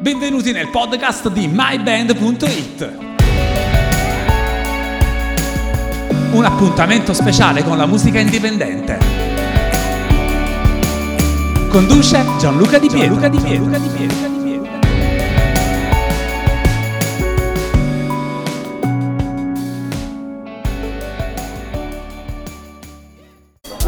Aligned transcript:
Benvenuti 0.00 0.50
nel 0.52 0.70
podcast 0.70 1.28
di 1.28 1.46
myband.it. 1.46 2.98
Un 6.32 6.42
appuntamento 6.42 7.12
speciale 7.12 7.62
con 7.62 7.76
la 7.76 7.84
musica 7.84 8.18
indipendente. 8.18 8.98
Conduce 11.68 12.24
Gianluca 12.38 12.78
Di 12.78 12.88
Pietro. 12.88 13.18
Gianluca 13.18 13.28
Di 13.28 13.38
Pietro. 13.40 13.70
Gianluca 13.70 13.78
Di 13.78 13.88
Pietro. 13.88 14.28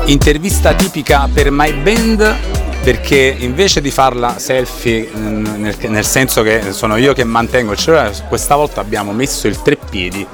intervista 0.04 0.74
tipica 0.74 1.28
per 1.32 1.50
My 1.50 1.72
Band 1.80 2.61
perché 2.82 3.36
invece 3.38 3.80
di 3.80 3.90
farla 3.90 4.38
selfie 4.38 5.08
mm, 5.16 5.44
nel, 5.56 5.76
nel, 5.88 6.04
senso 6.04 6.42
che 6.42 6.72
sono 6.72 6.96
io 6.96 7.12
che 7.12 7.24
mantengo 7.24 7.72
il 7.72 7.78
cellulare, 7.78 8.12
questa 8.28 8.56
volta 8.56 8.80
abbiamo 8.80 9.12
messo 9.12 9.46
il 9.46 9.62
tre 9.62 9.76
piedi 9.76 10.26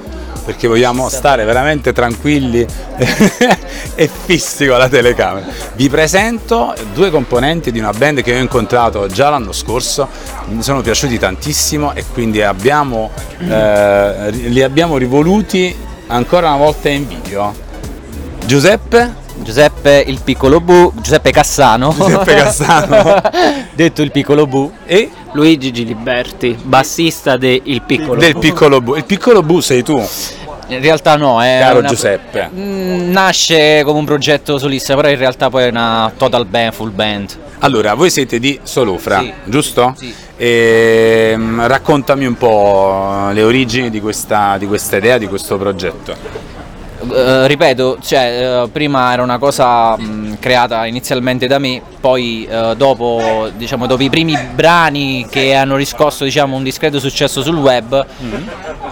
perché 0.49 0.67
vogliamo 0.67 1.11
stare 1.11 1.45
veramente 1.45 1.93
tranquilli 1.93 2.65
e 3.95 4.09
fissi 4.09 4.67
con 4.67 4.79
la 4.79 4.89
telecamera. 4.89 5.47
Vi 5.75 5.91
presento 5.91 6.75
due 6.95 7.11
componenti 7.11 7.71
di 7.71 7.79
una 7.79 7.93
band 7.93 8.23
che 8.23 8.35
ho 8.35 8.41
incontrato 8.41 9.09
già 9.09 9.29
l'anno 9.29 9.53
scorso, 9.53 10.09
mi 10.47 10.63
sono 10.63 10.81
piaciuti 10.81 11.19
tantissimo 11.19 11.93
e 11.93 12.03
quindi 12.15 12.41
abbiamo, 12.41 13.11
eh, 13.41 14.31
li 14.31 14.63
abbiamo 14.63 14.97
rivoluti 14.97 15.77
ancora 16.07 16.49
una 16.49 16.57
volta 16.57 16.89
in 16.89 17.07
video. 17.07 17.55
Giuseppe 18.47 19.27
Giuseppe 19.43 20.03
il 20.07 20.21
piccolo 20.23 20.61
Bu, 20.61 20.93
Giuseppe 21.01 21.31
Cassano, 21.31 21.95
Giuseppe 21.97 22.35
Cassano. 22.35 23.21
detto 23.73 24.03
il 24.03 24.11
piccolo 24.11 24.47
Bu 24.47 24.71
e 24.85 25.11
Luigi 25.33 25.73
Giliberti, 25.73 26.57
bassista 26.63 27.37
de 27.37 27.61
il 27.65 27.83
piccolo 27.83 28.21
del 28.21 28.33
Bu. 28.35 28.39
piccolo 28.41 28.81
Bu. 28.81 28.97
Il 28.97 29.05
piccolo 29.05 29.43
Bu 29.43 29.61
sei 29.61 29.83
tu, 29.83 29.97
In 30.69 30.81
realtà 30.81 31.17
no, 31.17 31.43
è 31.43 31.59
caro 31.61 31.79
una- 31.79 31.89
Giuseppe. 31.89 32.51
Mm, 32.55 33.11
nasce 33.11 33.83
come 33.85 33.99
un 33.99 34.05
progetto 34.05 34.59
solista, 34.59 34.95
però 34.97 35.09
in 35.09 35.17
realtà 35.17 35.49
poi 35.49 35.65
è 35.65 35.69
una 35.69 36.13
total 36.17 36.45
band, 36.45 36.73
full 36.73 36.93
band. 36.95 37.37
Allora, 37.61 37.95
voi 37.95 38.11
siete 38.11 38.39
di 38.39 38.59
Solofra, 38.63 39.21
Sì. 39.21 39.33
giusto? 39.45 39.95
Sì. 39.97 40.15
E, 40.37 41.33
mm, 41.37 41.61
raccontami 41.63 42.27
un 42.27 42.37
po' 42.37 43.31
le 43.33 43.43
origini 43.43 43.89
di 43.91 44.01
questa, 44.01 44.57
di 44.59 44.67
questa 44.67 44.97
idea, 44.99 45.17
di 45.19 45.27
questo 45.27 45.57
progetto. 45.57 46.15
Eh, 47.01 47.47
ripeto, 47.47 47.99
cioè, 48.03 48.65
eh, 48.65 48.69
prima 48.71 49.13
era 49.13 49.23
una 49.23 49.39
cosa 49.39 49.97
mh, 49.97 50.39
creata 50.41 50.85
inizialmente 50.85 51.47
da 51.47 51.59
me, 51.59 51.81
poi 52.01 52.45
eh, 52.51 52.75
dopo, 52.77 53.49
diciamo, 53.57 53.87
dopo 53.87 54.03
i 54.03 54.11
primi 54.11 54.37
brani 54.55 55.25
che 55.31 55.55
hanno 55.55 55.77
riscosso 55.77 56.25
diciamo, 56.25 56.57
un 56.57 56.65
discreto 56.65 56.99
successo 56.99 57.43
sul 57.43 57.57
web, 57.57 58.05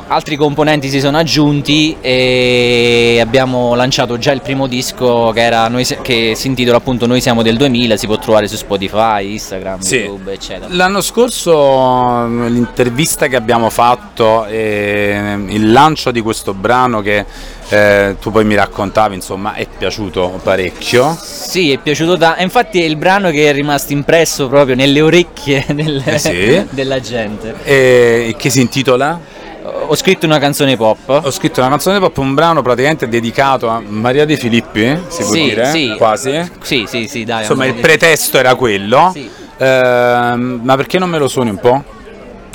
altri 0.09 0.37
componenti 0.37 0.89
si 0.89 1.01
sono 1.01 1.19
aggiunti 1.19 1.97
e 2.01 3.19
abbiamo 3.21 3.75
lanciato 3.75 4.19
già 4.19 4.33
il 4.33 4.41
primo 4.41 4.67
disco 4.67 5.31
che, 5.35 5.41
era 5.43 5.69
Noi 5.69 5.85
che 6.03 6.35
si 6.37 6.47
intitola 6.47 6.77
appunto 6.77 7.07
Noi 7.07 7.21
siamo 7.21 7.43
del 7.43 7.57
2000, 7.57 7.97
si 7.97 8.07
può 8.07 8.19
trovare 8.19 8.47
su 8.49 8.57
Spotify, 8.57 9.33
Instagram, 9.33 9.81
Sì. 9.81 9.97
YouTube, 9.97 10.33
eccetera. 10.33 10.67
L'anno 10.71 11.01
scorso 11.01 12.25
mm, 12.27 12.47
l'intervista 12.47 13.27
che 13.27 13.37
abbiamo 13.37 13.71
fatto 13.71 14.47
e 14.47 15.35
il 15.49 15.73
lancio 15.73 16.11
di 16.11 16.21
questo 16.21 16.55
brano 16.55 17.01
che 17.01 17.25
eh, 17.69 18.15
tu 18.21 18.31
poi 18.31 18.45
mi 18.45 18.55
raccontavi, 18.55 19.15
insomma, 19.17 19.55
è 19.55 19.67
piaciuto 19.77 20.39
parecchio. 20.43 21.17
Sì, 21.21 21.73
è 21.73 21.79
piaciuto 21.79 22.17
tanto. 22.17 22.43
Infatti 22.43 22.81
è 22.81 22.85
il 22.85 22.95
brano 22.97 23.31
che 23.31 23.51
è 23.51 23.53
rimasto 23.53 23.93
impresso 23.93 24.47
proprio 24.49 24.77
nelle 24.77 25.01
orecchie 25.01 25.65
del- 25.73 26.01
Eh 26.05 26.19
sì. 26.19 26.65
della 26.71 27.01
gente. 27.01 27.55
E 27.65 28.35
che 28.39 28.51
si 28.51 28.61
intitola? 28.61 29.19
Ho 29.89 29.95
scritto 29.95 30.27
una 30.27 30.39
canzone 30.39 30.77
pop. 30.77 31.09
Ho 31.25 31.31
scritto 31.31 31.61
una 31.61 31.69
canzone 31.71 31.99
pop, 32.01 32.17
un 32.19 32.35
brano 32.35 32.61
praticamente 32.63 33.09
dedicato 33.09 33.69
a 33.69 33.81
Maria 33.87 34.25
De 34.25 34.37
Filippi, 34.37 34.99
si 35.09 35.23
può 35.23 35.33
Sì, 35.33 35.43
dire? 35.45 35.67
sì. 35.71 35.95
Quasi. 35.97 36.51
Sì, 36.63 36.85
sì, 36.89 37.07
sì, 37.09 37.25
dai. 37.25 37.43
Insomma, 37.43 37.67
il 37.67 37.75
pretesto 37.75 38.39
era 38.39 38.55
quello. 38.57 39.11
Sì. 39.13 39.31
Ehm, 39.59 40.61
ma 40.63 40.77
perché 40.77 40.99
non 40.99 41.09
me 41.09 41.19
lo 41.19 41.29
suoni 41.29 41.51
un 41.51 41.59
po'? 41.59 41.83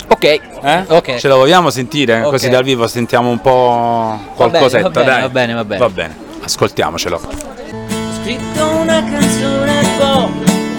Ok. 0.07 0.23
Eh? 0.23 0.83
Ok. 0.87 1.15
Ce 1.15 1.27
lo 1.27 1.37
vogliamo 1.37 1.69
sentire? 1.69 2.21
Ok. 2.21 2.31
Così 2.31 2.49
dal 2.49 2.63
vivo 2.63 2.85
sentiamo 2.87 3.29
un 3.29 3.39
po' 3.39 4.17
Va 4.17 4.17
bene, 4.17 4.35
qualcosetta, 4.35 4.83
va 4.83 4.89
bene, 4.89 5.05
dai. 5.11 5.21
va 5.21 5.29
bene, 5.29 5.53
va 5.53 5.63
bene. 5.65 5.79
Va 5.79 5.89
bene, 5.89 6.15
ascoltiamocelo. 6.43 7.15
Ho 7.15 8.21
scritto 8.21 8.65
una 8.67 9.03
canzone 9.03 9.81
pop, 9.97 10.29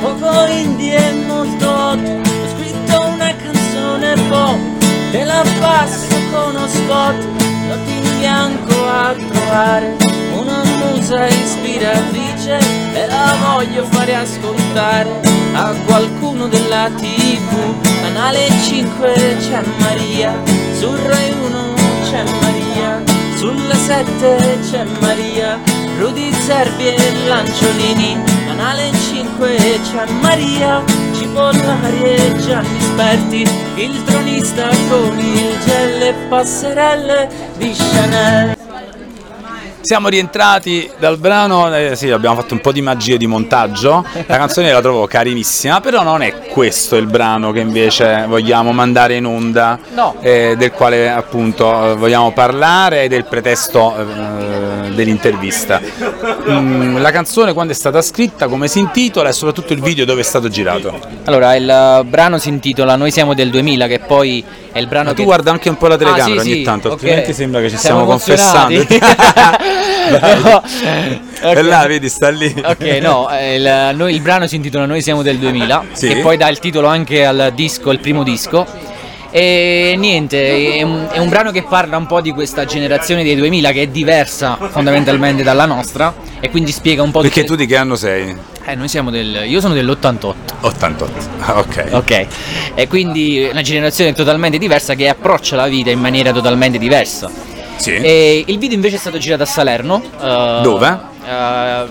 poco 0.03 0.47
indie 0.53 0.97
e 0.97 1.13
molto 1.13 1.67
hot. 1.69 1.99
Ho 2.07 2.57
scritto 2.57 3.01
una 3.07 3.35
canzone 3.43 4.15
pop, 4.29 4.59
te 5.13 5.25
la 5.25 5.45
passo 5.61 6.17
con 6.33 6.57
uno 6.57 6.67
spot. 6.67 7.17
Notti 7.69 7.93
in 7.93 8.19
bianco 8.19 8.89
a 8.89 9.15
trovare 9.31 9.97
una 10.35 10.63
musa 10.65 11.27
ispiratrice 11.27 12.59
e 12.95 13.07
la 13.07 13.37
voglio 13.45 13.85
fare 13.91 14.17
ascoltare 14.17 15.21
a 15.53 15.75
qualcuno 15.87 16.49
della 16.49 16.89
tv. 16.97 17.75
Canale 18.01 18.49
5 18.65 19.37
c'è 19.39 19.63
Maria, 19.79 20.33
sul 20.79 20.97
Rai 20.97 21.31
1 21.31 21.75
c'è 22.11 22.25
Maria, 22.41 23.03
sulla 23.37 23.75
7 23.75 24.59
c'è 24.71 24.85
Maria, 25.01 25.59
Rudy 25.99 26.33
Zerbi 26.33 26.87
e 26.87 27.27
Lanciolini, 27.27 28.19
canale 28.47 28.91
5 29.11 29.57
c'è 29.91 30.11
Maria, 30.21 30.83
Cipollari 31.13 32.03
e 32.03 32.37
Gianni 32.39 32.82
Sperti, 32.93 33.43
il 33.77 34.05
tronista 34.05 34.69
con 34.91 35.19
il 35.19 35.59
gel 35.65 36.03
e 36.03 36.15
passerelle 36.29 37.27
di 37.57 37.73
Chanel. 37.73 38.62
Siamo 39.83 40.09
rientrati 40.09 40.89
dal 40.99 41.19
brano, 41.19 41.75
eh, 41.75 41.97
sì, 41.97 42.09
abbiamo 42.09 42.37
fatto 42.37 42.55
un 42.55 42.61
po' 42.61 42.71
di 42.71 42.81
magie 42.81 43.17
di 43.17 43.27
montaggio. 43.27 44.05
La 44.27 44.37
canzone 44.37 44.71
la 44.73 44.81
trovo 44.81 45.07
carinissima, 45.09 45.81
però 45.81 46.03
non 46.05 46.23
è 46.23 46.47
questo 46.49 46.97
il 46.97 47.07
brano 47.07 47.51
che 47.51 47.59
invece 47.61 48.25
vogliamo 48.29 48.73
mandare 48.73 49.17
in 49.17 49.27
onda, 49.27 49.79
No. 49.95 50.15
eh, 50.21 50.55
del 50.57 50.71
quale 50.71 51.11
appunto 51.11 51.91
eh, 51.91 51.95
vogliamo 51.97 52.33
parlare, 52.33 53.09
del 53.09 53.25
pretesto 53.25 53.95
eh, 53.97 54.91
dell'intervista. 54.95 55.81
Mm, 56.49 56.99
la 56.99 57.11
canzone 57.11 57.53
quando 57.53 57.73
è 57.73 57.77
stata 57.77 58.01
scritta, 58.03 58.47
come 58.47 58.69
si 58.69 58.79
intitola 58.79 59.29
e 59.31 59.33
soprattutto 59.33 59.73
il 59.73 59.81
video 59.83 60.05
dove 60.05 60.21
è 60.21 60.25
stato 60.25 60.49
girato. 60.49 60.97
Allora, 61.25 61.55
il 61.57 62.05
brano 62.07 62.39
si 62.39 62.49
intitola 62.49 62.95
Noi 62.95 63.11
siamo 63.11 63.35
del 63.35 63.51
2000, 63.51 63.87
che 63.89 63.99
poi 63.99 64.45
è 64.73 64.79
il 64.79 64.87
brano 64.87 65.05
Ma 65.09 65.11
tu 65.11 65.17
che... 65.19 65.25
guarda 65.25 65.51
anche 65.51 65.69
un 65.69 65.77
po' 65.77 65.87
la 65.89 65.97
telecamera 65.97 66.41
Ah, 66.41 66.43
sì, 66.43 66.49
ogni 66.49 66.59
sì, 66.59 66.63
tanto, 66.63 66.89
ok. 66.89 66.93
altrimenti 66.95 67.33
sembra 67.35 67.61
che 67.61 67.71
ci 67.71 67.77
stiamo 67.77 68.03
emozionati. 68.03 68.75
confessando. 68.75 69.61
No, 70.13 70.63
E 71.43 71.51
ok. 71.59 71.63
là, 71.63 71.87
vedi, 71.87 72.09
sta 72.09 72.29
lì. 72.29 72.53
Ok, 72.65 72.81
no, 73.01 73.31
eh, 73.31 73.55
il, 73.57 73.97
noi- 73.97 74.15
il 74.15 74.21
brano 74.21 74.47
si 74.47 74.57
intitola 74.57 74.85
Noi 74.87 75.01
siamo 75.03 75.23
del 75.23 75.39
2000, 75.39 75.85
Sì. 75.93 76.09
che 76.09 76.17
poi 76.17 76.37
dà 76.37 76.49
il 76.49 76.59
titolo 76.59 76.87
anche 76.89 77.25
al 77.25 77.53
disco, 77.55 77.91
il 77.91 77.99
primo 78.01 78.23
disco. 78.23 78.67
E 79.35 79.95
niente, 79.97 80.77
è 80.77 80.83
un, 80.83 81.09
è 81.11 81.19
un 81.19 81.31
brano 81.31 81.51
che 81.53 81.63
parla 81.63 81.97
un 81.97 82.05
po' 82.07 82.21
di 82.21 82.33
questa 82.33 82.67
generazione 82.67 83.23
dei 83.25 83.35
2000 83.35 83.73
che 83.73 83.83
è 83.83 83.87
diversa 83.87 84.59
fondamentalmente 84.71 85.43
dalla 85.43 85.65
nostra 85.65 86.13
e 86.39 86.51
quindi 86.51 86.71
spiega 86.71 87.03
un 87.03 87.11
po' 87.11 87.23
Perché 87.23 87.41
tu 87.41 87.53
tutte- 87.53 87.63
di 87.63 87.67
che 87.67 87.77
anno 87.79 87.97
sei? 87.97 88.37
Eh, 88.65 88.75
noi 88.75 88.89
siamo 88.89 89.11
del... 89.11 89.45
Io 89.47 89.61
sono 89.61 89.73
dell'88. 89.73 90.35
88. 90.61 91.13
Ah, 91.41 91.59
ok. 91.59 91.89
Ok, 91.93 92.27
e 92.75 92.87
quindi 92.89 93.49
una 93.51 93.63
generazione 93.63 94.13
totalmente 94.13 94.59
diversa 94.59 94.95
che 94.95 95.09
approccia 95.09 95.57
la 95.57 95.67
vita 95.67 95.91
in 95.91 95.99
maniera 95.99 96.31
totalmente 96.31 96.77
diversa. 96.79 97.31
Sì. 97.77 97.95
E 97.95 98.45
il 98.47 98.59
video 98.59 98.77
invece 98.77 98.97
è 98.97 98.99
stato 98.99 99.17
girato 99.19 99.43
a 99.45 99.47
Salerno. 99.47 100.01
eh, 100.21 100.61
Dove? 100.63 100.99
eh, 101.27 101.85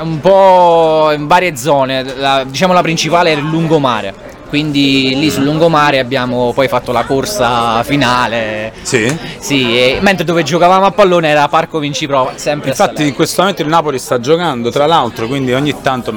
un 0.00 0.20
po' 0.20 1.12
in 1.14 1.26
varie 1.28 1.56
zone, 1.56 2.02
la- 2.16 2.44
diciamo 2.44 2.72
la 2.72 2.82
principale 2.82 3.32
è 3.32 3.36
il 3.36 3.40
lungomare. 3.48 4.26
Quindi 4.48 5.14
lì 5.16 5.30
sul 5.30 5.44
lungomare 5.44 5.98
abbiamo 5.98 6.52
poi 6.52 6.68
fatto 6.68 6.92
la 6.92 7.04
corsa 7.04 7.82
finale. 7.82 8.72
Sì. 8.82 9.14
Sì, 9.38 9.76
e- 9.78 9.98
mentre 10.00 10.24
dove 10.24 10.42
giocavamo 10.42 10.86
a 10.86 10.90
pallone 10.90 11.28
era 11.28 11.48
Parco 11.48 11.78
Vinci 11.78 12.06
Prova, 12.06 12.32
sempre 12.36 12.70
Infatti 12.70 13.06
in 13.06 13.14
questo 13.14 13.42
momento 13.42 13.62
il 13.62 13.68
Napoli 13.68 13.98
sta 13.98 14.18
giocando, 14.20 14.70
tra 14.70 14.86
l'altro, 14.86 15.26
quindi 15.26 15.52
ogni 15.52 15.74
tanto 15.82 16.14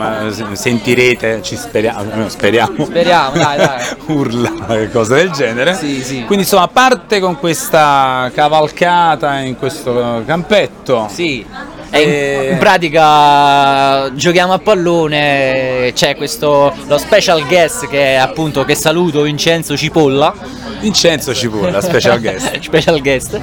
sentirete, 0.54 1.42
ci 1.42 1.56
speriamo, 1.56 2.30
speriamo. 2.30 2.86
Speriamo, 2.86 3.38
dai, 3.38 3.57
dai. 3.57 3.86
Urla 4.16 4.80
e 4.80 4.89
cose 4.89 5.16
del 5.16 5.31
genere. 5.31 5.74
Sì, 5.75 6.01
sì. 6.04 6.24
Quindi 6.25 6.44
insomma, 6.44 6.68
parte 6.68 7.19
con 7.19 7.38
questa 7.38 8.31
cavalcata 8.34 9.39
in 9.39 9.57
questo 9.57 10.24
campetto. 10.25 11.07
Sì, 11.12 11.45
e 11.92 12.02
in, 12.02 12.10
E- 12.10 12.50
in 12.54 12.58
pratica 12.58 14.12
giochiamo 14.14 14.54
a 14.54 14.60
pallone, 14.60 15.92
c'è 15.94 16.16
questo 16.16 16.74
lo 16.88 16.98
special 16.98 17.46
guest 17.46 17.88
che 17.88 18.14
è 18.14 18.16
appunto 18.16 18.64
che 18.66 18.76
saluto 18.76 19.22
Vincenzo 19.24 19.76
Cipolla. 19.78 20.34
Vincenzo 20.80 21.34
Cipolla, 21.34 21.82
special 21.82 22.20
guest. 22.22 22.60
special 22.60 23.02
guest. 23.02 23.40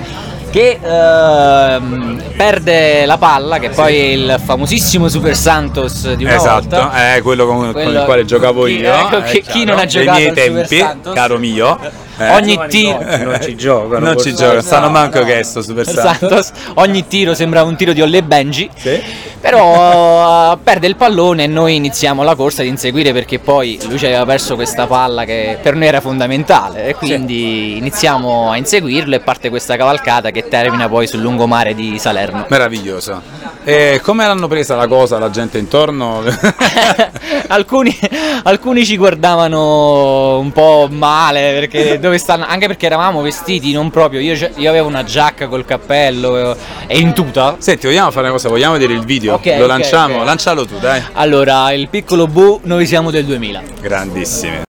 che 0.51 0.79
ehm, 0.83 2.23
perde 2.37 3.05
la 3.05 3.19
palla, 3.19 3.59
che 3.59 3.69
poi 3.69 3.95
è 3.97 4.03
il 4.13 4.41
famosissimo 4.43 5.09
Super 5.09 5.37
Santos 5.37 6.15
di 6.15 6.25
una 6.25 6.35
Esatto, 6.37 6.77
volta. 6.77 7.15
è 7.15 7.21
quello 7.23 7.47
con, 7.47 7.57
con 7.65 7.73
Quello- 7.73 7.99
il 8.01 8.05
quale 8.07 8.25
giocavo 8.25 8.65
chi- 8.65 8.79
io. 8.79 8.93
ecco, 8.93 9.19
è 9.19 9.23
chi- 9.25 9.43
chi 9.43 9.51
chiaro. 9.51 9.71
non 9.73 9.79
ha 9.79 9.85
giocato 9.85 10.19
Dei 10.19 10.31
miei 10.33 10.35
tempi, 10.67 10.79
Santos? 10.79 11.15
caro 11.15 11.39
mio. 11.39 11.79
Eh, 12.19 12.35
Ogni 12.35 12.59
tiro 12.69 12.99
non 13.01 13.39
ci 13.41 13.57
giocano. 13.57 14.07
non 14.07 14.19
ci 14.19 14.31
forse. 14.31 14.45
gioca, 14.45 14.63
stanno 14.63 14.91
manco 14.91 15.23
che 15.25 15.39
è 15.39 15.43
sto 15.43 15.63
Super 15.63 15.87
Santos. 15.87 16.19
Santos, 16.19 16.53
ogni 16.75 17.07
tiro 17.07 17.35
sembra 17.35 17.63
un 17.63 17.77
tiro 17.77 17.93
di 17.93 18.03
Olle 18.03 18.23
Benji. 18.23 18.69
Sì. 18.77 19.01
Però 19.41 20.53
eh, 20.53 20.59
perde 20.63 20.89
il 20.89 20.97
pallone 20.97 21.45
e 21.45 21.47
noi 21.47 21.77
iniziamo 21.77 22.25
la 22.25 22.35
corsa 22.35 22.63
ad 22.63 22.69
inseguire 22.69 23.13
perché 23.13 23.39
poi 23.39 23.79
lui 23.89 23.99
ci 23.99 24.07
aveva 24.07 24.25
perso 24.27 24.57
questa 24.57 24.87
palla 24.87 25.25
che 25.25 25.59
per 25.63 25.75
noi 25.75 25.87
era 25.87 26.01
fondamentale 26.01 26.87
e 26.87 26.95
quindi 26.95 27.77
iniziamo 27.77 28.51
a 28.51 28.57
inseguirlo 28.57 29.15
e 29.15 29.21
parte 29.21 29.49
questa 29.49 29.77
cavalcata 29.77 30.31
che 30.33 30.49
termina 30.49 30.89
poi 30.89 31.07
sul 31.07 31.21
lungomare 31.21 31.75
di 31.75 31.99
Salerno. 31.99 32.47
Meraviglioso. 32.49 33.23
E 33.65 34.01
come 34.03 34.27
l'hanno 34.27 34.49
presa 34.49 34.75
la 34.75 34.87
cosa 34.87 35.19
la 35.19 35.31
gente 35.31 35.59
intorno? 35.59 36.23
alcuni, 37.49 37.97
alcuni 38.45 38.85
ci 38.85 38.97
guardavano 38.97 40.39
un 40.39 40.53
po' 40.53 40.89
male 40.91 41.53
perché 41.53 41.99
dove 42.09 42.19
stanno 42.19 42.45
anche 42.47 42.67
perché 42.67 42.87
eravamo 42.87 43.21
vestiti 43.23 43.73
non 43.73 43.91
proprio 43.91 44.21
io, 44.21 44.51
io 44.57 44.69
avevo 44.69 44.89
una 44.89 45.05
giacca 45.05 45.47
col 45.49 45.65
cappello 45.65 46.53
eh, 46.53 46.57
e 46.87 46.99
in 46.99 47.13
tuta 47.15 47.57
Senti, 47.59 47.87
vogliamo 47.87 48.11
fare 48.11 48.25
una 48.25 48.33
cosa? 48.35 48.49
Vogliamo 48.49 48.73
vedere 48.75 48.93
il 48.95 49.05
video? 49.05 49.35
Ok, 49.35 49.47
Lo 49.57 49.63
ok, 49.63 49.67
lanciamo? 49.69 50.19
ok. 50.19 50.25
Lancialo 50.25 50.67
tu, 50.67 50.79
dai. 50.79 51.03
allora 51.13 51.73
il 51.73 51.89
piccolo 51.89 52.27
Bu 52.27 52.61
noi 52.65 52.87
siamo 52.87 53.11
del 53.11 53.25
2000 53.25 53.63
Grandissimi. 53.81 54.67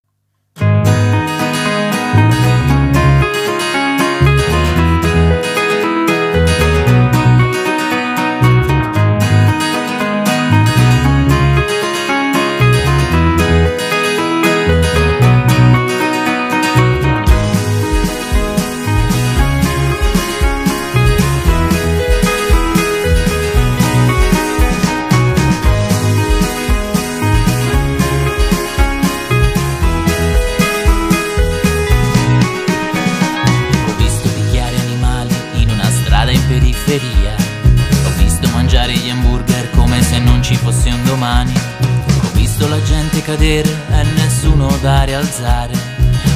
Visto 42.60 42.68
la 42.68 42.84
gente 42.84 43.22
cadere 43.22 43.70
e 43.90 44.04
nessuno 44.16 44.68
da 44.82 45.04
rialzare. 45.04 45.72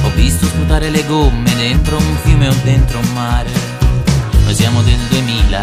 Ho 0.04 0.10
visto 0.14 0.46
sputare 0.46 0.88
le 0.88 1.04
gomme 1.04 1.54
dentro 1.54 1.98
un 1.98 2.16
fiume 2.22 2.48
o 2.48 2.54
dentro 2.62 2.98
un 2.98 3.12
mare. 3.12 3.50
Noi 4.42 4.54
siamo 4.54 4.80
del 4.82 4.98
2000, 5.10 5.62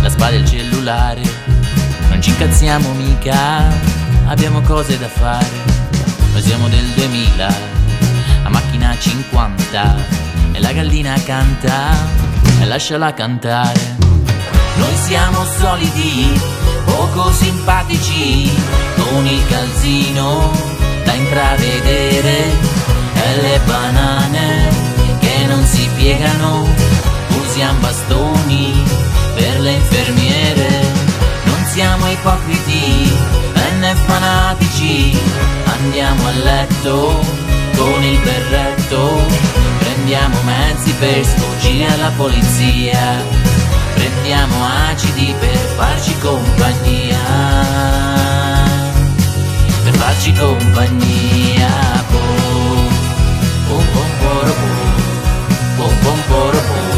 la 0.00 0.08
spada 0.08 0.36
e 0.36 0.38
il 0.38 0.46
cellulare. 0.46 1.22
Non 2.08 2.22
ci 2.22 2.30
incazziamo 2.30 2.92
mica, 2.92 3.64
abbiamo 4.26 4.60
cose 4.60 4.96
da 4.96 5.08
fare. 5.08 5.50
Noi 6.30 6.42
siamo 6.42 6.68
del 6.68 6.86
2000 6.94 7.54
a 8.44 8.48
macchina 8.50 8.96
50 8.96 9.96
e 10.52 10.60
la 10.60 10.72
gallina 10.72 11.20
canta 11.24 11.96
e 12.60 12.64
lasciala 12.64 13.12
cantare. 13.12 13.96
Noi 14.76 14.94
siamo 14.94 15.44
solidi, 15.58 16.62
poco 16.84 17.32
simpatici, 17.32 18.50
con 18.96 19.26
il 19.26 19.46
calzino 19.48 20.50
da 21.04 21.12
intravedere 21.12 22.52
e 23.14 23.40
le 23.40 23.60
banane 23.64 24.68
che 25.20 25.46
non 25.46 25.64
si 25.64 25.88
piegano, 25.96 26.66
usiamo 27.40 27.78
bastoni 27.80 28.82
per 29.34 29.60
le 29.60 29.72
infermiere. 29.72 30.68
Non 31.44 31.64
siamo 31.72 32.10
ipocriti 32.10 33.12
e 33.54 33.70
né 33.78 33.94
fanatici, 34.06 35.18
andiamo 35.64 36.26
a 36.26 36.32
letto 36.32 37.20
con 37.76 38.02
il 38.02 38.18
berretto, 38.20 39.20
prendiamo 39.78 40.40
mezzi 40.42 40.92
per 40.92 41.24
sfuggire 41.24 41.92
alla 41.92 42.12
polizia, 42.16 43.22
prendiamo 43.94 44.56
acidi 44.90 45.34
per 45.38 45.56
farci 45.76 46.18
compagnia, 46.18 47.24
per 49.84 49.94
farci 49.94 50.32
compagnia. 50.32 51.72
Pom, 52.10 52.88
pom 53.68 53.84
pom 53.92 54.10
poro 54.20 54.52
pom, 54.52 54.76
pom 55.76 55.98
pom 56.02 56.20
poro 56.28 56.60
pom, 56.70 56.88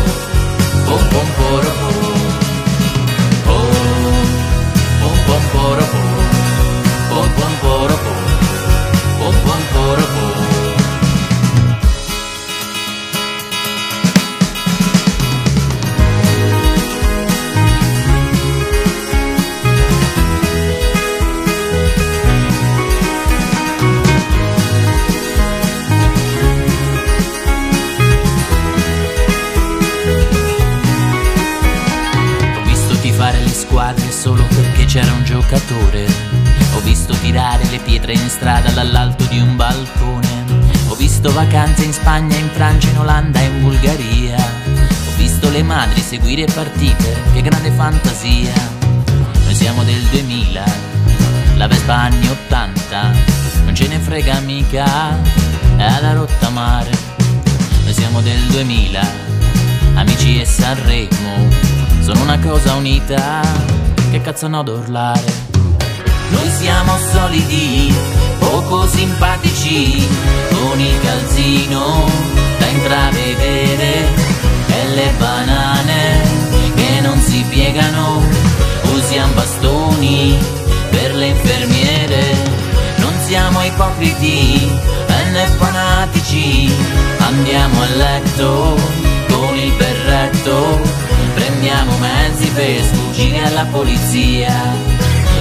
pom 0.85 1.09
pom 1.09 1.29
poro 1.37 1.71
pom. 1.81 1.95
Pom, 3.45 3.67
pom 5.01 5.17
pom 5.27 5.43
poro 5.53 5.85
pom, 5.93 6.09
pom 7.09 7.29
pom 7.37 7.53
poro 7.61 7.97
pom, 8.05 8.26
solo 34.27 34.43
perché 34.43 34.87
c'era 34.87 35.13
un 35.13 35.23
giocatore. 35.23 36.05
Ho 36.75 36.81
visto 36.81 37.15
tirare 37.15 37.65
le 37.71 37.79
pietre 37.79 38.13
in 38.13 38.29
strada 38.29 38.71
dall'alto 38.71 39.23
di 39.27 39.39
un 39.39 39.55
balcone. 39.55 40.45
Ho 40.89 40.97
visto 40.97 41.33
vacanze 41.33 41.85
in 41.85 41.93
Spagna, 41.93 42.37
in 42.37 42.49
Francia, 42.49 42.89
in 42.89 42.99
Olanda 42.99 43.39
e 43.39 43.45
in 43.45 43.63
Bulgaria. 43.63 44.35
Ho 44.35 45.17
visto 45.17 45.49
le 45.49 45.63
madri 45.63 46.01
seguire 46.01 46.45
partite, 46.47 47.23
che 47.35 47.41
grande 47.41 47.71
fantasia. 47.71 48.53
Noi 49.45 49.55
siamo 49.55 49.85
del 49.85 50.03
2000, 50.11 50.65
la 51.55 51.69
Vespa 51.69 51.95
anni 51.95 52.27
80. 52.27 53.13
Non 53.63 53.75
ce 53.77 53.87
ne 53.87 54.01
frega 54.01 54.41
mica, 54.41 55.17
è 55.77 55.85
alla 55.85 56.15
rotta 56.15 56.49
mare. 56.49 56.91
Noi 57.85 57.95
siamo 57.95 58.21
del 58.23 58.41
2000, 58.49 59.09
amici 59.95 60.41
e 60.41 60.45
Sanremo 60.45 61.77
sono 62.07 62.23
una 62.23 62.39
cosa 62.39 62.75
unita, 62.75 63.43
che 64.17 64.23
cazzo 64.23 64.49
no 64.49 64.63
da 64.63 64.73
urlare. 64.73 65.25
Noi 66.31 66.51
siamo 66.59 66.97
solidi, 67.13 67.95
poco 68.39 68.87
simpatici, 68.87 70.07
con 70.49 70.81
il 70.81 71.01
calzino 71.03 72.09
da 72.59 72.67
intravedere 72.67 74.09
e 74.69 74.89
le 74.95 75.11
banane 75.19 76.21
che 76.75 77.01
non 77.03 77.21
si 77.21 77.45
piegano, 77.51 78.23
usiamo 78.95 79.35
bastoni 79.35 80.39
per 80.91 81.15
le 81.15 81.27
infermiere. 81.27 82.23
Non 82.97 83.13
siamo 83.27 83.63
ipocriti 83.65 84.71
e 85.09 85.31
né 85.31 85.47
fanatici, 85.59 86.73
andiamo 87.19 87.83
a 87.83 87.87
letto 87.97 88.76
per 92.57 92.83
sfuggire 92.83 93.45
alla 93.45 93.67
polizia. 93.67 94.51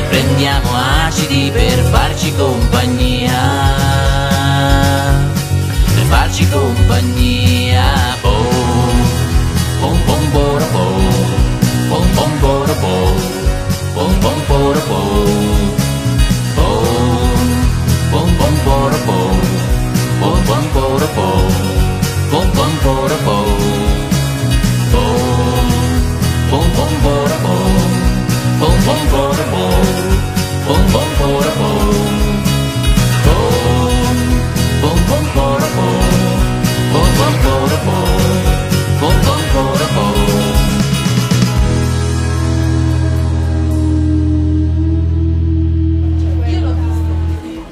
Prendiamo 0.10 0.70
acidi 1.06 1.50
per 1.52 1.80
farci 1.90 2.36
compagnia. 2.36 3.34
Per 5.96 6.04
farci 6.10 6.48
compagnia 6.50 7.84
Pom, 8.22 8.46
pom 9.80 9.98
pom 10.06 10.30
poro 10.32 10.66
pom 10.66 11.04
Pom 11.88 12.10
pom 12.14 12.40
poro 12.40 12.76
pom 12.76 14.20
Pom 14.20 14.42
poro 14.48 14.80
pom 14.80 15.55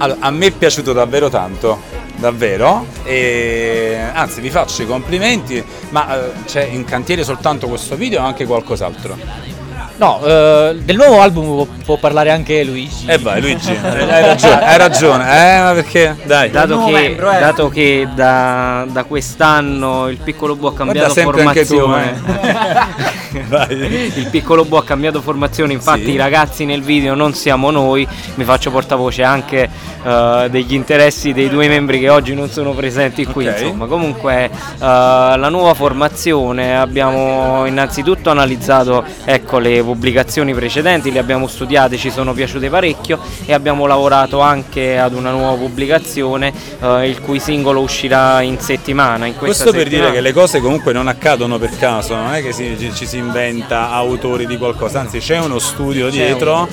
Allora, 0.03 0.19
a 0.19 0.31
me 0.31 0.47
è 0.47 0.51
piaciuto 0.51 0.91
davvero 0.91 1.29
tanto, 1.29 1.79
davvero, 2.17 2.87
e 3.05 3.97
anzi 4.13 4.41
vi 4.41 4.49
faccio 4.49 4.81
i 4.81 4.85
complimenti, 4.85 5.63
ma 5.91 6.13
eh, 6.13 6.31
c'è 6.43 6.65
in 6.65 6.83
cantiere 6.83 7.23
soltanto 7.23 7.69
questo 7.69 7.95
video 7.95 8.21
o 8.21 8.25
anche 8.25 8.45
qualcos'altro? 8.45 9.52
No, 9.95 10.19
eh, 10.25 10.75
del 10.83 10.95
nuovo 10.95 11.21
album 11.21 11.45
può, 11.45 11.67
può 11.85 11.97
parlare 11.97 12.31
anche 12.31 12.63
Luigi. 12.63 13.05
Eh 13.07 13.17
vai 13.19 13.39
Luigi, 13.41 13.69
hai 13.81 14.25
ragione, 14.25 14.65
hai 14.65 14.77
ragione, 14.77 15.23
eh 15.23 15.61
ma 15.61 15.71
perché? 15.73 16.15
Dai. 16.23 16.49
Dato 16.49 16.85
che, 16.85 16.91
membro, 16.91 17.31
eh. 17.31 17.39
dato 17.39 17.69
che 17.69 18.07
da, 18.13 18.85
da 18.89 19.03
quest'anno 19.03 20.09
il 20.09 20.17
piccolo 20.17 20.55
Bu 20.55 20.67
ha 20.67 20.73
cambiato 20.73 21.13
sempre 21.13 21.43
anche 21.43 21.65
tu, 21.65 21.77
formazione. 21.77 22.21
eh. 22.41 23.41
Vai. 23.47 24.11
Il 24.15 24.27
piccolo 24.29 24.65
Bu 24.65 24.75
ha 24.77 24.83
cambiato 24.83 25.21
formazione, 25.21 25.73
infatti 25.73 26.05
Sì. 26.05 26.11
i 26.11 26.17
ragazzi 26.17 26.65
nel 26.65 26.81
video 26.81 27.13
non 27.15 27.33
siamo 27.33 27.69
noi, 27.71 28.07
mi 28.35 28.43
faccio 28.43 28.71
portavoce 28.71 29.23
anche 29.23 29.69
eh, 30.03 30.47
degli 30.49 30.73
interessi 30.73 31.33
dei 31.33 31.49
due 31.49 31.67
membri 31.67 31.99
che 31.99 32.09
oggi 32.09 32.33
non 32.33 32.49
sono 32.49 32.73
presenti 32.73 33.25
qui. 33.25 33.47
Ok. 33.47 33.59
Insomma, 33.61 33.85
comunque 33.85 34.45
eh, 34.45 34.49
la 34.79 35.49
nuova 35.49 35.73
formazione 35.75 36.77
abbiamo 36.77 37.65
innanzitutto 37.65 38.29
analizzato 38.31 39.03
ecco, 39.25 39.57
le 39.59 39.81
pubblicazioni 39.83 40.53
precedenti, 40.53 41.11
le 41.11 41.19
abbiamo 41.19 41.47
studiate, 41.47 41.97
ci 41.97 42.09
sono 42.09 42.33
piaciute 42.33 42.69
parecchio 42.69 43.19
e 43.45 43.53
abbiamo 43.53 43.85
lavorato 43.85 44.39
anche 44.39 44.97
ad 44.97 45.13
una 45.13 45.31
nuova 45.31 45.55
pubblicazione 45.57 46.51
eh, 46.81 47.07
il 47.09 47.19
cui 47.21 47.39
singolo 47.39 47.81
uscirà 47.81 48.41
in 48.41 48.59
settimana. 48.59 49.25
In 49.25 49.35
Questo 49.35 49.65
per 49.65 49.73
dire 49.83 49.89
settimana. 49.89 50.11
che 50.13 50.21
le 50.21 50.33
cose 50.33 50.59
comunque 50.59 50.93
non 50.93 51.07
accadono 51.07 51.57
per 51.57 51.77
caso, 51.77 52.15
non 52.15 52.33
è 52.33 52.41
che 52.41 52.51
si- 52.53 52.91
ci, 52.93 53.05
si 53.05 53.17
inventa 53.17 53.91
autori 53.91 54.45
di 54.45 54.57
qualcosa, 54.57 54.99
anzi 54.99 55.19
c'è 55.19 55.39
uno 55.39 55.59
studio 55.59 56.09
dietro, 56.09 56.67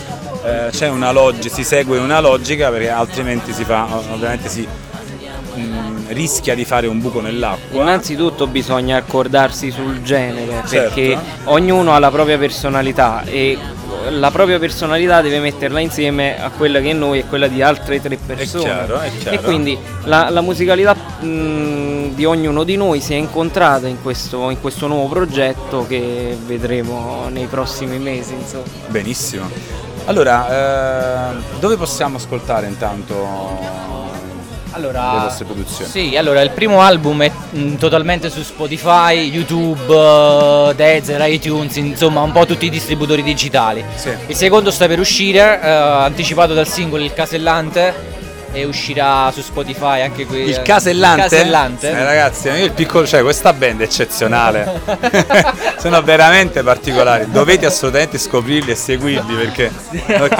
eh, 0.44 0.70
c'è 0.70 0.88
una 0.88 1.10
logica, 1.12 1.54
si 1.54 1.64
segue 1.64 1.98
una 1.98 2.20
logica 2.20 2.70
perché 2.70 2.90
altrimenti 2.90 3.52
si 3.52 3.64
fa, 3.64 3.86
ovviamente 4.12 4.48
si 4.48 4.66
rischia 6.10 6.54
di 6.54 6.64
fare 6.64 6.86
un 6.86 7.00
buco 7.00 7.20
nell'acqua. 7.20 7.80
Innanzitutto 7.82 8.46
bisogna 8.46 8.96
accordarsi 8.96 9.70
sul 9.70 10.02
genere 10.02 10.62
Certo. 10.66 10.94
perché 10.94 11.18
ognuno 11.44 11.92
ha 11.94 11.98
la 11.98 12.10
propria 12.10 12.38
personalità 12.38 13.22
e 13.24 13.58
la 14.10 14.30
propria 14.30 14.58
personalità 14.58 15.20
deve 15.20 15.40
metterla 15.40 15.78
insieme 15.78 16.40
a 16.42 16.50
quella 16.50 16.80
che 16.80 16.90
è 16.90 16.92
noi 16.94 17.18
e 17.20 17.26
quella 17.26 17.48
di 17.48 17.60
altre 17.62 18.00
tre 18.00 18.16
persone. 18.24 18.62
chiaro, 18.64 19.00
è 19.00 19.10
chiaro. 19.18 19.36
E 19.36 19.40
quindi 19.40 19.78
la, 20.04 20.30
la 20.30 20.40
musicalità 20.40 20.94
mh, 20.94 22.14
di 22.14 22.24
ognuno 22.24 22.64
di 22.64 22.76
noi 22.76 23.00
si 23.00 23.12
è 23.12 23.16
incontrata 23.16 23.86
in 23.88 24.00
questo, 24.02 24.50
in 24.50 24.60
questo 24.60 24.86
nuovo 24.86 25.06
progetto 25.08 25.86
che 25.86 26.36
vedremo 26.46 27.28
nei 27.30 27.46
prossimi 27.46 27.98
mesi. 27.98 28.32
Insomma. 28.34 28.64
Benissimo. 28.88 29.48
Allora, 30.06 31.32
eh, 31.34 31.36
dove 31.60 31.76
possiamo 31.76 32.16
ascoltare 32.16 32.66
intanto 32.66 33.99
Allora, 34.72 35.14
le 35.14 35.20
vostre 35.20 35.44
produzioni? 35.44 35.90
Sì, 35.90 36.16
allora 36.16 36.40
il 36.42 36.50
primo 36.50 36.80
album 36.80 37.22
è 37.22 37.30
mm, 37.56 37.74
totalmente 37.76 38.30
su 38.30 38.42
Spotify, 38.42 39.30
YouTube, 39.30 39.92
eh, 39.92 40.74
Deezer, 40.74 41.28
iTunes, 41.30 41.76
insomma 41.76 42.20
un 42.22 42.32
po' 42.32 42.46
tutti 42.46 42.66
i 42.66 42.70
distributori 42.70 43.22
digitali. 43.22 43.84
Sì. 43.94 44.10
Il 44.26 44.36
secondo 44.36 44.70
sta 44.70 44.86
per 44.86 45.00
uscire, 45.00 45.60
eh, 45.60 45.68
anticipato 45.68 46.54
dal 46.54 46.68
singolo 46.68 47.02
Il 47.02 47.12
Casellante 47.12 48.09
e 48.52 48.64
uscirà 48.64 49.30
su 49.32 49.40
Spotify 49.42 50.00
anche 50.02 50.26
qui. 50.26 50.40
Il 50.48 50.62
casellante? 50.62 51.24
Il 51.24 51.28
Casellante. 51.30 51.90
Eh, 51.90 52.04
ragazzi, 52.04 52.48
io 52.48 52.64
il 52.64 52.72
piccolo, 52.72 53.06
cioè 53.06 53.22
questa 53.22 53.52
band 53.52 53.80
è 53.80 53.84
eccezionale. 53.84 54.80
Sono 55.78 56.02
veramente 56.02 56.62
particolari. 56.62 57.30
Dovete 57.30 57.66
assolutamente 57.66 58.18
scoprirli 58.18 58.70
e 58.72 58.74
seguirli 58.74 59.34
perché 59.34 59.70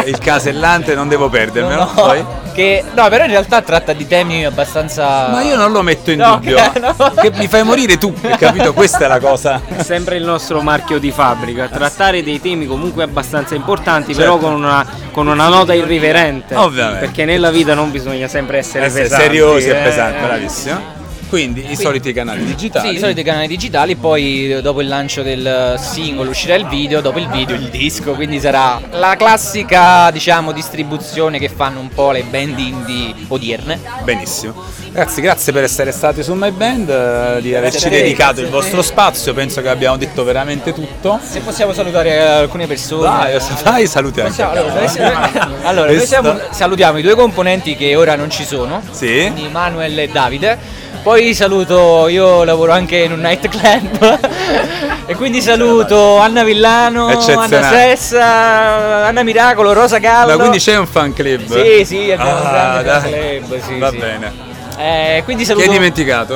il 0.06 0.18
casellante 0.18 0.94
non 0.94 1.08
devo 1.08 1.28
perdermelo. 1.28 1.84
No, 1.84 1.92
Poi. 1.94 2.24
che, 2.52 2.84
no, 2.94 3.08
però 3.08 3.24
in 3.24 3.30
realtà 3.30 3.62
tratta 3.62 3.92
di 3.92 4.06
temi 4.06 4.44
abbastanza... 4.44 5.28
Ma 5.28 5.42
io 5.42 5.56
non 5.56 5.72
lo 5.72 5.82
metto 5.82 6.10
in 6.10 6.18
No, 6.18 6.34
dubbio. 6.34 6.56
che- 6.72 6.80
no. 6.80 6.94
Che 7.14 7.30
mi 7.34 7.46
fai 7.48 7.62
morire 7.62 7.96
tu, 7.98 8.12
hai 8.22 8.36
capito? 8.36 8.72
Questa 8.74 9.04
è 9.04 9.08
la 9.08 9.18
cosa. 9.20 9.60
È 9.66 9.82
sempre 9.82 10.16
il 10.16 10.24
nostro 10.24 10.60
marchio 10.60 10.98
di 10.98 11.10
fabbrica, 11.10 11.68
trattare 11.68 12.22
dei 12.22 12.40
temi 12.40 12.66
comunque 12.66 13.02
abbastanza 13.04 13.54
importanti, 13.54 14.14
Certo. 14.14 14.20
però 14.20 14.36
con 14.38 14.52
una, 14.62 14.84
con 15.10 15.26
una 15.26 15.48
nota 15.48 15.74
irriverente. 15.74 16.54
Ovviamente. 16.54 17.06
Perché 17.06 17.24
nella 17.24 17.50
vita 17.50 17.74
non 17.74 17.90
bisogna 17.90 18.28
sempre 18.28 18.58
essere, 18.58 18.86
Essere 18.86 19.02
pesanti, 19.04 19.24
seriosi 19.24 19.68
e 19.68 19.72
eh. 19.72 19.82
pesanti, 19.82 20.24
bravissimo. 20.24 20.99
Quindi 21.30 21.64
i 21.70 21.76
soliti 21.76 22.12
canali 22.12 22.44
digitali. 22.44 22.88
Sì, 22.88 22.94
i 22.96 22.98
soliti 22.98 23.22
canali 23.22 23.46
digitali, 23.46 23.94
poi 23.94 24.52
eh, 24.52 24.62
dopo 24.62 24.80
il 24.80 24.88
lancio 24.88 25.22
del 25.22 25.76
singolo 25.78 26.30
uscirà 26.30 26.56
il 26.56 26.66
video, 26.66 27.00
dopo 27.00 27.20
il 27.20 27.28
video 27.28 27.54
il 27.54 27.68
disco, 27.68 28.14
quindi 28.14 28.40
sarà 28.40 28.80
la 28.90 29.14
classica, 29.16 30.10
diciamo, 30.10 30.50
distribuzione 30.50 31.38
che 31.38 31.48
fanno 31.48 31.78
un 31.78 31.88
po' 31.88 32.10
le 32.10 32.24
band 32.24 32.58
indie 32.58 33.14
odierne. 33.28 33.78
Benissimo. 34.02 34.54
Ragazzi, 34.92 35.20
grazie 35.20 35.52
per 35.52 35.62
essere 35.62 35.92
stati 35.92 36.24
su 36.24 36.34
My 36.34 36.50
Band, 36.50 36.88
eh, 36.90 37.38
di 37.40 37.54
averci 37.54 37.88
te, 37.88 37.90
dedicato 37.90 38.40
il 38.40 38.48
vostro 38.48 38.82
spazio. 38.82 39.32
Penso 39.32 39.62
che 39.62 39.68
abbiamo 39.68 39.96
detto 39.96 40.24
veramente 40.24 40.72
tutto. 40.74 41.20
Se 41.22 41.38
possiamo 41.42 41.72
salutare 41.72 42.18
alcune 42.20 42.66
persone. 42.66 43.02
Dai, 43.08 43.38
dai, 43.62 43.86
saluti 43.86 44.20
anche. 44.20 44.32
Possiamo- 44.32 44.50
allora, 44.50 44.80
noi, 44.80 45.58
allora, 45.62 45.92
noi 45.92 46.06
siamo- 46.06 46.40
salutiamo 46.50 46.98
i 46.98 47.02
due 47.02 47.14
componenti 47.14 47.76
che 47.76 47.94
ora 47.94 48.16
non 48.16 48.30
ci 48.30 48.44
sono, 48.44 48.82
Sì. 48.90 49.30
quindi 49.32 49.48
Manuel 49.48 49.96
e 49.96 50.08
Davide. 50.08 50.58
Poi 51.02 51.32
saluto, 51.34 52.08
io 52.08 52.44
lavoro 52.44 52.72
anche 52.72 52.98
in 52.98 53.12
un 53.12 53.20
nightclub 53.20 54.18
e 55.06 55.14
quindi 55.14 55.40
saluto 55.40 56.18
Anna 56.18 56.44
Villano. 56.44 57.06
Anna 57.06 57.62
Sessa, 57.70 59.06
Anna 59.06 59.22
Miracolo, 59.22 59.72
Rosa 59.72 59.96
Gallo. 59.98 60.32
Ma 60.32 60.36
quindi 60.36 60.58
c'è 60.58 60.76
un 60.76 60.86
fan 60.86 61.14
club? 61.14 61.40
Sì, 61.46 61.84
sì, 61.86 62.10
abbiamo 62.12 62.40
un 62.40 62.46
Ah, 62.46 62.82
dai. 62.82 63.00
fan 63.00 63.10
club, 63.48 63.60
sì, 63.66 63.78
Va 63.78 63.90
sì. 63.90 63.96
bene. 63.96 64.32
Eh, 64.76 65.22
quindi 65.24 65.44
Chi 65.44 65.50
hai 65.50 65.56
saluto. 65.56 65.72
dimenticato? 65.76 66.34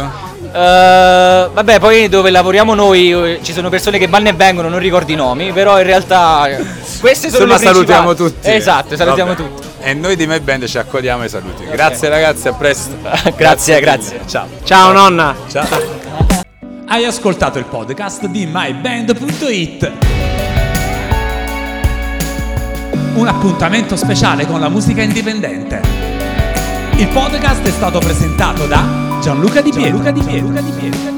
Eh, 0.52 1.48
vabbè, 1.52 1.78
poi 1.78 2.08
dove 2.08 2.30
lavoriamo 2.30 2.74
noi 2.74 3.12
eh, 3.12 3.40
ci 3.42 3.52
sono 3.52 3.68
persone 3.68 3.98
che 3.98 4.06
vanno 4.08 4.28
e 4.28 4.32
vengono, 4.32 4.68
non 4.70 4.78
ricordo 4.78 5.12
i 5.12 5.14
nomi, 5.16 5.52
però 5.52 5.78
in 5.78 5.84
realtà 5.86 6.46
eh, 6.48 6.56
queste 7.00 7.28
sono 7.28 7.44
Insomma, 7.44 7.58
le 7.58 7.58
principali. 7.58 7.64
salutiamo 7.74 8.14
tutti. 8.14 8.50
Esatto, 8.50 8.96
salutiamo 8.96 9.34
Vabbè. 9.34 9.42
tutti. 9.50 9.66
E 9.86 9.92
noi 9.92 10.16
di 10.16 10.26
My 10.26 10.40
Band 10.40 10.64
ci 10.64 10.78
accogliamo 10.78 11.24
ai 11.24 11.28
saluti. 11.28 11.62
Grazie 11.66 12.08
ragazzi, 12.08 12.48
a 12.48 12.54
presto. 12.54 12.96
Grazie, 13.36 13.74
mille. 13.74 13.84
grazie. 13.84 14.20
Ciao. 14.24 14.48
Ciao 14.64 14.92
nonna! 14.92 15.36
Ciao. 15.46 15.66
Hai 16.88 17.04
ascoltato 17.04 17.58
il 17.58 17.66
podcast 17.66 18.24
di 18.24 18.48
myband.it. 18.50 19.92
Un 23.16 23.28
appuntamento 23.28 23.96
speciale 23.96 24.46
con 24.46 24.58
la 24.58 24.70
musica 24.70 25.02
indipendente. 25.02 25.82
Il 26.96 27.08
podcast 27.08 27.66
è 27.66 27.70
stato 27.70 27.98
presentato 27.98 28.66
da 28.66 29.18
Gianluca 29.20 29.60
Di 29.60 29.70
Pietro. 29.70 30.02
Gianluca 30.02 30.10
Di 30.12 30.70
Pietro. 30.70 31.13